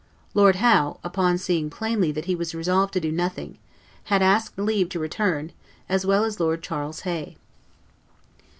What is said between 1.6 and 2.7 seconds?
plainly that he was